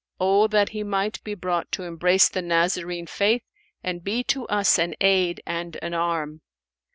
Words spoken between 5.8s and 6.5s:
an arm!"